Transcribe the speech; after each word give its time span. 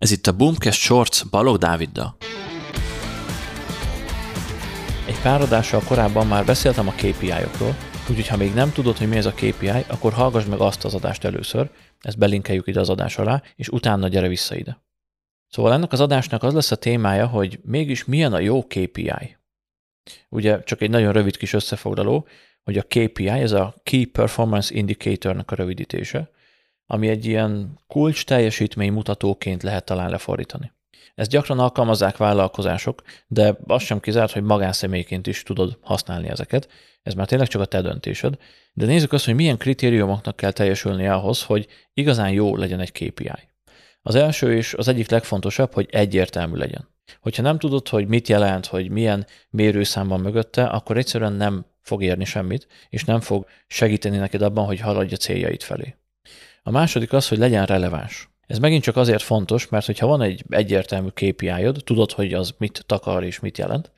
Ez 0.00 0.10
itt 0.10 0.26
a 0.26 0.32
Boomcast 0.32 0.80
Shorts 0.80 1.30
Balog 1.30 1.56
Dáviddal. 1.56 2.16
Egy 5.06 5.20
pár 5.22 5.40
adással 5.40 5.80
korábban 5.80 6.26
már 6.26 6.44
beszéltem 6.44 6.88
a 6.88 6.92
KPI-okról, 6.92 7.76
úgyhogy 8.08 8.26
ha 8.26 8.36
még 8.36 8.54
nem 8.54 8.72
tudod, 8.72 8.96
hogy 8.96 9.08
mi 9.08 9.16
ez 9.16 9.26
a 9.26 9.32
KPI, 9.32 9.68
akkor 9.68 10.12
hallgass 10.12 10.44
meg 10.44 10.60
azt 10.60 10.84
az 10.84 10.94
adást 10.94 11.24
először, 11.24 11.70
ezt 12.00 12.18
belinkeljük 12.18 12.66
ide 12.66 12.80
az 12.80 12.88
adás 12.88 13.18
alá, 13.18 13.42
és 13.56 13.68
utána 13.68 14.08
gyere 14.08 14.28
vissza 14.28 14.56
ide. 14.56 14.82
Szóval 15.48 15.72
ennek 15.72 15.92
az 15.92 16.00
adásnak 16.00 16.42
az 16.42 16.54
lesz 16.54 16.70
a 16.70 16.76
témája, 16.76 17.26
hogy 17.26 17.58
mégis 17.62 18.04
milyen 18.04 18.32
a 18.32 18.38
jó 18.38 18.66
KPI. 18.66 19.36
Ugye 20.28 20.62
csak 20.62 20.80
egy 20.80 20.90
nagyon 20.90 21.12
rövid 21.12 21.36
kis 21.36 21.52
összefoglaló, 21.52 22.26
hogy 22.62 22.78
a 22.78 22.82
KPI, 22.82 23.28
ez 23.28 23.52
a 23.52 23.74
Key 23.82 24.04
Performance 24.04 24.74
Indicator-nak 24.74 25.50
a 25.50 25.54
rövidítése, 25.54 26.30
ami 26.92 27.08
egy 27.08 27.26
ilyen 27.26 27.78
kulcs 27.86 28.24
teljesítmény 28.24 28.92
mutatóként 28.92 29.62
lehet 29.62 29.84
talán 29.84 30.10
lefordítani. 30.10 30.72
Ezt 31.14 31.30
gyakran 31.30 31.58
alkalmazzák 31.58 32.16
vállalkozások, 32.16 33.02
de 33.26 33.56
az 33.66 33.82
sem 33.82 34.00
kizárt, 34.00 34.32
hogy 34.32 34.42
magánszemélyként 34.42 35.26
is 35.26 35.42
tudod 35.42 35.78
használni 35.80 36.28
ezeket. 36.28 36.68
Ez 37.02 37.14
már 37.14 37.26
tényleg 37.26 37.48
csak 37.48 37.60
a 37.60 37.64
te 37.64 37.80
döntésed. 37.80 38.36
De 38.72 38.86
nézzük 38.86 39.12
azt, 39.12 39.24
hogy 39.24 39.34
milyen 39.34 39.56
kritériumoknak 39.56 40.36
kell 40.36 40.50
teljesülni 40.50 41.06
ahhoz, 41.06 41.42
hogy 41.42 41.66
igazán 41.94 42.30
jó 42.30 42.56
legyen 42.56 42.80
egy 42.80 42.92
KPI. 42.92 43.48
Az 44.02 44.14
első 44.14 44.56
és 44.56 44.74
az 44.74 44.88
egyik 44.88 45.10
legfontosabb, 45.10 45.72
hogy 45.74 45.88
egyértelmű 45.90 46.56
legyen. 46.56 46.88
Hogyha 47.20 47.42
nem 47.42 47.58
tudod, 47.58 47.88
hogy 47.88 48.06
mit 48.06 48.28
jelent, 48.28 48.66
hogy 48.66 48.90
milyen 48.90 49.26
mérőszám 49.50 50.08
van 50.08 50.20
mögötte, 50.20 50.64
akkor 50.64 50.96
egyszerűen 50.96 51.32
nem 51.32 51.66
fog 51.80 52.02
érni 52.02 52.24
semmit, 52.24 52.66
és 52.88 53.04
nem 53.04 53.20
fog 53.20 53.46
segíteni 53.66 54.16
neked 54.16 54.42
abban, 54.42 54.64
hogy 54.64 54.80
haladj 54.80 55.14
a 55.14 55.16
céljait 55.16 55.62
felé. 55.62 55.94
A 56.62 56.70
második 56.70 57.12
az, 57.12 57.28
hogy 57.28 57.38
legyen 57.38 57.66
releváns. 57.66 58.30
Ez 58.46 58.58
megint 58.58 58.82
csak 58.82 58.96
azért 58.96 59.22
fontos, 59.22 59.68
mert 59.68 59.86
hogyha 59.86 60.06
van 60.06 60.22
egy 60.22 60.44
egyértelmű 60.48 61.08
KPI-od, 61.08 61.82
tudod, 61.84 62.12
hogy 62.12 62.34
az 62.34 62.54
mit 62.58 62.84
takar 62.86 63.24
és 63.24 63.40
mit 63.40 63.58
jelent, 63.58 63.92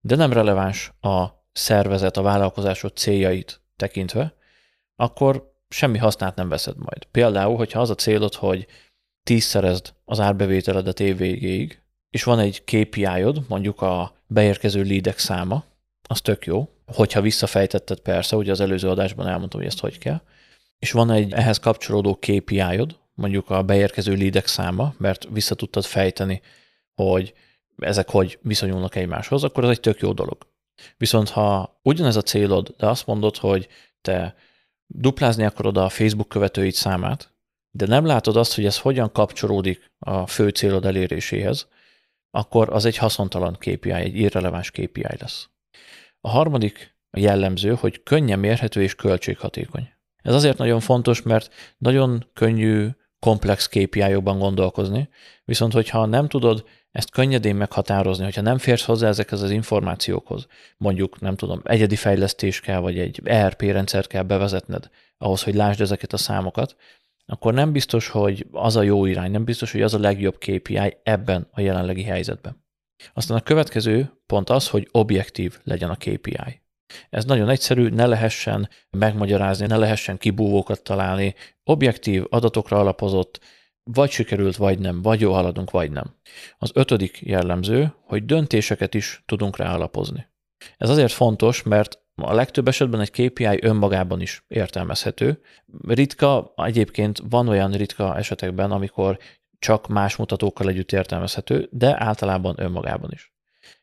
de 0.00 0.16
nem 0.16 0.32
releváns 0.32 0.92
a 1.00 1.26
szervezet, 1.52 2.16
a 2.16 2.22
vállalkozásod 2.22 2.96
céljait 2.96 3.60
tekintve, 3.76 4.34
akkor 4.96 5.52
semmi 5.68 5.98
hasznát 5.98 6.36
nem 6.36 6.48
veszed 6.48 6.76
majd. 6.76 7.04
Például, 7.04 7.56
hogyha 7.56 7.80
az 7.80 7.90
a 7.90 7.94
célod, 7.94 8.34
hogy 8.34 8.66
tízszerezd 9.22 9.94
az 10.04 10.20
árbevételedet 10.20 11.00
év 11.00 11.16
végéig, 11.16 11.82
és 12.10 12.24
van 12.24 12.38
egy 12.38 12.64
KPI-od, 12.64 13.44
mondjuk 13.48 13.82
a 13.82 14.16
beérkező 14.26 14.82
leadek 14.82 15.18
száma, 15.18 15.64
az 16.08 16.20
tök 16.20 16.46
jó, 16.46 16.68
hogyha 16.86 17.20
visszafejtetted 17.20 18.00
persze, 18.00 18.36
ugye 18.36 18.50
az 18.50 18.60
előző 18.60 18.88
adásban 18.88 19.26
elmondtam, 19.26 19.60
hogy 19.60 19.68
ezt 19.68 19.80
hogy 19.80 19.98
kell, 19.98 20.20
és 20.78 20.92
van 20.92 21.10
egy 21.10 21.32
ehhez 21.32 21.58
kapcsolódó 21.58 22.14
KPI-od, 22.14 22.98
mondjuk 23.14 23.50
a 23.50 23.62
beérkező 23.62 24.14
leadek 24.14 24.46
száma, 24.46 24.94
mert 24.98 25.26
vissza 25.30 25.54
tudtad 25.54 25.84
fejteni, 25.84 26.42
hogy 26.94 27.34
ezek 27.78 28.10
hogy 28.10 28.38
viszonyulnak 28.42 28.94
egymáshoz, 28.94 29.44
akkor 29.44 29.64
ez 29.64 29.70
egy 29.70 29.80
tök 29.80 30.00
jó 30.00 30.12
dolog. 30.12 30.46
Viszont 30.96 31.28
ha 31.28 31.78
ugyanez 31.82 32.16
a 32.16 32.22
célod, 32.22 32.74
de 32.78 32.86
azt 32.86 33.06
mondod, 33.06 33.36
hogy 33.36 33.68
te 34.00 34.34
duplázni 34.86 35.44
akarod 35.44 35.76
a 35.76 35.88
Facebook 35.88 36.28
követőid 36.28 36.72
számát, 36.72 37.32
de 37.70 37.86
nem 37.86 38.06
látod 38.06 38.36
azt, 38.36 38.54
hogy 38.54 38.64
ez 38.64 38.78
hogyan 38.78 39.12
kapcsolódik 39.12 39.92
a 39.98 40.26
fő 40.26 40.48
célod 40.48 40.84
eléréséhez, 40.84 41.68
akkor 42.30 42.72
az 42.72 42.84
egy 42.84 42.96
haszontalan 42.96 43.56
KPI, 43.58 43.90
egy 43.90 44.16
irreleváns 44.16 44.70
KPI 44.70 45.16
lesz. 45.18 45.48
A 46.20 46.28
harmadik 46.28 46.96
jellemző, 47.10 47.74
hogy 47.74 48.02
könnyen 48.02 48.38
mérhető 48.38 48.82
és 48.82 48.94
költséghatékony. 48.94 49.88
Ez 50.24 50.34
azért 50.34 50.58
nagyon 50.58 50.80
fontos, 50.80 51.22
mert 51.22 51.54
nagyon 51.78 52.30
könnyű 52.32 52.88
komplex 53.18 53.68
KPI-okban 53.68 54.38
gondolkozni, 54.38 55.08
viszont 55.44 55.72
hogyha 55.72 56.06
nem 56.06 56.28
tudod 56.28 56.64
ezt 56.90 57.10
könnyedén 57.10 57.56
meghatározni, 57.56 58.24
hogyha 58.24 58.40
nem 58.40 58.58
férsz 58.58 58.84
hozzá 58.84 59.08
ezekhez 59.08 59.42
az 59.42 59.50
információkhoz, 59.50 60.46
mondjuk 60.76 61.20
nem 61.20 61.36
tudom, 61.36 61.60
egyedi 61.64 61.96
fejlesztés 61.96 62.60
kell, 62.60 62.78
vagy 62.78 62.98
egy 62.98 63.20
ERP 63.24 63.62
rendszert 63.62 64.06
kell 64.06 64.22
bevezetned 64.22 64.90
ahhoz, 65.18 65.42
hogy 65.42 65.54
lásd 65.54 65.80
ezeket 65.80 66.12
a 66.12 66.16
számokat, 66.16 66.76
akkor 67.26 67.54
nem 67.54 67.72
biztos, 67.72 68.08
hogy 68.08 68.46
az 68.52 68.76
a 68.76 68.82
jó 68.82 69.06
irány, 69.06 69.30
nem 69.30 69.44
biztos, 69.44 69.72
hogy 69.72 69.82
az 69.82 69.94
a 69.94 69.98
legjobb 69.98 70.38
KPI 70.38 70.96
ebben 71.02 71.48
a 71.50 71.60
jelenlegi 71.60 72.02
helyzetben. 72.02 72.64
Aztán 73.14 73.36
a 73.36 73.42
következő 73.42 74.12
pont 74.26 74.50
az, 74.50 74.68
hogy 74.68 74.88
objektív 74.90 75.58
legyen 75.64 75.90
a 75.90 75.96
KPI. 75.96 76.62
Ez 77.10 77.24
nagyon 77.24 77.48
egyszerű, 77.48 77.88
ne 77.88 78.06
lehessen 78.06 78.68
megmagyarázni, 78.90 79.66
ne 79.66 79.76
lehessen 79.76 80.18
kibúvókat 80.18 80.82
találni, 80.82 81.34
objektív, 81.64 82.24
adatokra 82.28 82.78
alapozott, 82.78 83.40
vagy 83.82 84.10
sikerült, 84.10 84.56
vagy 84.56 84.78
nem, 84.78 85.02
vagy 85.02 85.20
jó 85.20 85.32
haladunk, 85.32 85.70
vagy 85.70 85.90
nem. 85.90 86.14
Az 86.58 86.70
ötödik 86.74 87.20
jellemző, 87.20 87.94
hogy 88.00 88.24
döntéseket 88.24 88.94
is 88.94 89.22
tudunk 89.26 89.56
rá 89.56 89.74
alapozni. 89.74 90.26
Ez 90.76 90.90
azért 90.90 91.12
fontos, 91.12 91.62
mert 91.62 92.02
a 92.14 92.34
legtöbb 92.34 92.68
esetben 92.68 93.00
egy 93.00 93.10
KPI 93.10 93.58
önmagában 93.64 94.20
is 94.20 94.44
értelmezhető. 94.48 95.40
Ritka, 95.86 96.52
egyébként 96.56 97.22
van 97.28 97.48
olyan 97.48 97.72
ritka 97.72 98.16
esetekben, 98.16 98.70
amikor 98.70 99.18
csak 99.58 99.88
más 99.88 100.16
mutatókkal 100.16 100.68
együtt 100.68 100.92
értelmezhető, 100.92 101.68
de 101.70 102.02
általában 102.02 102.54
önmagában 102.58 103.10
is. 103.12 103.34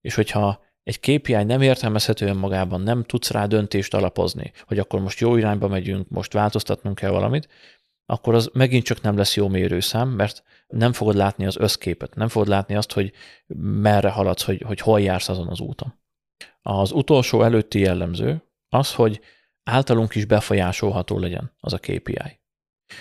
És 0.00 0.14
hogyha 0.14 0.63
egy 0.84 1.00
KPI 1.00 1.42
nem 1.42 1.62
értelmezhető 1.62 2.26
önmagában, 2.26 2.80
nem 2.80 3.04
tudsz 3.04 3.30
rá 3.30 3.46
döntést 3.46 3.94
alapozni, 3.94 4.52
hogy 4.66 4.78
akkor 4.78 5.00
most 5.00 5.20
jó 5.20 5.36
irányba 5.36 5.68
megyünk, 5.68 6.08
most 6.08 6.32
változtatnunk 6.32 6.96
kell 6.96 7.10
valamit, 7.10 7.48
akkor 8.06 8.34
az 8.34 8.50
megint 8.52 8.84
csak 8.84 9.00
nem 9.00 9.16
lesz 9.16 9.36
jó 9.36 9.48
mérőszám, 9.48 10.08
mert 10.08 10.42
nem 10.66 10.92
fogod 10.92 11.14
látni 11.14 11.46
az 11.46 11.56
összképet, 11.56 12.14
nem 12.14 12.28
fogod 12.28 12.48
látni 12.48 12.74
azt, 12.74 12.92
hogy 12.92 13.12
merre 13.56 14.10
haladsz, 14.10 14.42
hogy, 14.42 14.62
hogy 14.66 14.80
hol 14.80 15.00
jársz 15.00 15.28
azon 15.28 15.48
az 15.48 15.60
úton. 15.60 15.94
Az 16.62 16.92
utolsó 16.92 17.42
előtti 17.42 17.78
jellemző 17.78 18.42
az, 18.68 18.94
hogy 18.94 19.20
általunk 19.62 20.14
is 20.14 20.24
befolyásolható 20.24 21.18
legyen 21.18 21.52
az 21.60 21.72
a 21.72 21.78
KPI. 21.78 22.40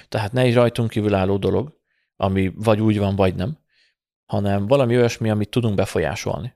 Tehát 0.08 0.32
ne 0.32 0.42
egy 0.42 0.54
rajtunk 0.54 0.90
kívülálló 0.90 1.38
dolog, 1.38 1.82
ami 2.16 2.52
vagy 2.56 2.82
úgy 2.82 2.98
van, 2.98 3.16
vagy 3.16 3.36
nem, 3.36 3.58
hanem 4.26 4.68
valami 4.68 4.98
olyasmi, 4.98 5.30
amit 5.30 5.50
tudunk 5.50 5.76
befolyásolni. 5.76 6.56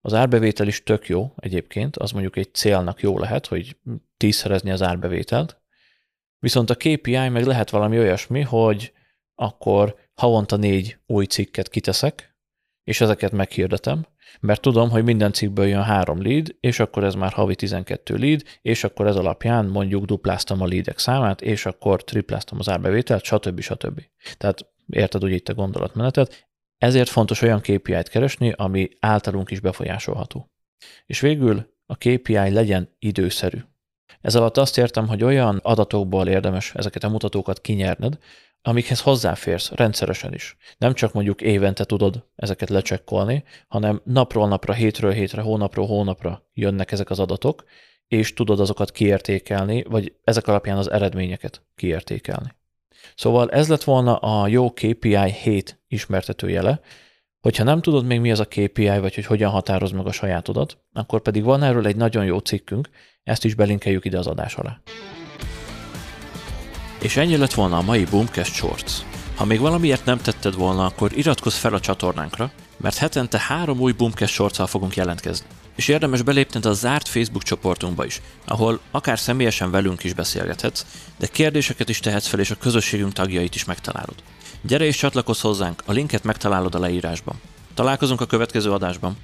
Az 0.00 0.14
árbevétel 0.14 0.66
is 0.66 0.82
tök 0.82 1.08
jó 1.08 1.32
egyébként, 1.36 1.96
az 1.96 2.10
mondjuk 2.10 2.36
egy 2.36 2.54
célnak 2.54 3.00
jó 3.00 3.18
lehet, 3.18 3.46
hogy 3.46 3.76
tízszerezni 4.16 4.70
az 4.70 4.82
árbevételt, 4.82 5.60
viszont 6.38 6.70
a 6.70 6.74
KPI 6.74 7.28
meg 7.28 7.44
lehet 7.44 7.70
valami 7.70 7.98
olyasmi, 7.98 8.40
hogy 8.40 8.92
akkor 9.34 9.94
havonta 10.14 10.56
négy 10.56 10.98
új 11.06 11.24
cikket 11.24 11.68
kiteszek, 11.68 12.36
és 12.84 13.00
ezeket 13.00 13.32
meghirdetem, 13.32 14.06
mert 14.40 14.60
tudom, 14.60 14.90
hogy 14.90 15.04
minden 15.04 15.32
cikkből 15.32 15.66
jön 15.66 15.82
három 15.82 16.22
lead, 16.22 16.56
és 16.60 16.80
akkor 16.80 17.04
ez 17.04 17.14
már 17.14 17.32
havi 17.32 17.54
12 17.54 18.16
lead, 18.16 18.42
és 18.62 18.84
akkor 18.84 19.06
ez 19.06 19.16
alapján 19.16 19.66
mondjuk 19.66 20.04
dupláztam 20.04 20.62
a 20.62 20.66
leadek 20.66 20.98
számát, 20.98 21.40
és 21.40 21.66
akkor 21.66 22.04
tripláztam 22.04 22.58
az 22.58 22.68
árbevételt, 22.68 23.24
stb. 23.24 23.60
stb. 23.60 24.02
Tehát 24.36 24.66
érted 24.86 25.24
ugye 25.24 25.34
itt 25.34 25.48
a 25.48 25.54
gondolatmenetet, 25.54 26.49
ezért 26.80 27.08
fontos 27.08 27.42
olyan 27.42 27.60
KPI-t 27.60 28.08
keresni, 28.08 28.52
ami 28.56 28.88
általunk 29.00 29.50
is 29.50 29.60
befolyásolható. 29.60 30.50
És 31.06 31.20
végül 31.20 31.74
a 31.86 31.94
KPI 31.94 32.50
legyen 32.50 32.96
időszerű. 32.98 33.58
Ez 34.20 34.34
alatt 34.34 34.56
azt 34.56 34.78
értem, 34.78 35.08
hogy 35.08 35.22
olyan 35.22 35.60
adatokból 35.62 36.28
érdemes 36.28 36.74
ezeket 36.74 37.04
a 37.04 37.08
mutatókat 37.08 37.60
kinyerned, 37.60 38.18
amikhez 38.62 39.00
hozzáférsz 39.00 39.70
rendszeresen 39.70 40.34
is. 40.34 40.56
Nem 40.78 40.94
csak 40.94 41.12
mondjuk 41.12 41.40
évente 41.40 41.84
tudod 41.84 42.26
ezeket 42.36 42.68
lecsekkolni, 42.68 43.44
hanem 43.68 44.00
napról 44.04 44.48
napra, 44.48 44.72
hétről 44.72 45.12
hétre, 45.12 45.42
hónapról 45.42 45.86
hónapra 45.86 46.48
jönnek 46.52 46.92
ezek 46.92 47.10
az 47.10 47.18
adatok, 47.18 47.64
és 48.06 48.32
tudod 48.32 48.60
azokat 48.60 48.90
kiértékelni, 48.90 49.82
vagy 49.82 50.14
ezek 50.24 50.46
alapján 50.46 50.76
az 50.76 50.90
eredményeket 50.90 51.62
kiértékelni. 51.74 52.58
Szóval 53.14 53.50
ez 53.50 53.68
lett 53.68 53.84
volna 53.84 54.16
a 54.16 54.46
jó 54.46 54.72
KPI 54.72 55.32
7 55.42 55.80
ismertetőjele. 55.88 56.80
Hogyha 57.40 57.64
nem 57.64 57.80
tudod 57.80 58.04
még 58.04 58.20
mi 58.20 58.30
az 58.30 58.40
a 58.40 58.44
KPI, 58.44 58.98
vagy 58.98 59.14
hogy 59.14 59.26
hogyan 59.26 59.50
határoz 59.50 59.90
meg 59.90 60.06
a 60.06 60.12
sajátodat, 60.12 60.78
akkor 60.92 61.20
pedig 61.20 61.42
van 61.42 61.62
erről 61.62 61.86
egy 61.86 61.96
nagyon 61.96 62.24
jó 62.24 62.38
cikkünk, 62.38 62.88
ezt 63.22 63.44
is 63.44 63.54
belinkeljük 63.54 64.04
ide 64.04 64.18
az 64.18 64.26
adás 64.26 64.54
alá. 64.54 64.80
És 67.02 67.16
ennyi 67.16 67.36
lett 67.36 67.52
volna 67.52 67.76
a 67.76 67.82
mai 67.82 68.04
Boomcast 68.04 68.54
Shorts. 68.54 68.92
Ha 69.36 69.44
még 69.44 69.60
valamiért 69.60 70.04
nem 70.04 70.18
tetted 70.18 70.54
volna, 70.54 70.84
akkor 70.84 71.16
iratkozz 71.16 71.56
fel 71.56 71.74
a 71.74 71.80
csatornánkra, 71.80 72.50
mert 72.76 72.96
hetente 72.96 73.38
három 73.38 73.80
új 73.80 73.92
Boomcast 73.92 74.32
shorts 74.32 74.62
fogunk 74.62 74.96
jelentkezni. 74.96 75.46
És 75.80 75.88
érdemes 75.88 76.22
belépned 76.22 76.66
a 76.66 76.72
zárt 76.72 77.08
Facebook 77.08 77.42
csoportunkba 77.42 78.04
is, 78.04 78.20
ahol 78.44 78.80
akár 78.90 79.18
személyesen 79.18 79.70
velünk 79.70 80.04
is 80.04 80.12
beszélgethetsz, 80.12 80.86
de 81.18 81.26
kérdéseket 81.26 81.88
is 81.88 82.00
tehetsz 82.00 82.26
fel, 82.26 82.40
és 82.40 82.50
a 82.50 82.54
közösségünk 82.54 83.12
tagjait 83.12 83.54
is 83.54 83.64
megtalálod. 83.64 84.14
Gyere 84.62 84.84
és 84.84 84.96
csatlakozz 84.96 85.40
hozzánk, 85.40 85.82
a 85.86 85.92
linket 85.92 86.24
megtalálod 86.24 86.74
a 86.74 86.78
leírásban. 86.78 87.40
Találkozunk 87.74 88.20
a 88.20 88.26
következő 88.26 88.70
adásban. 88.70 89.16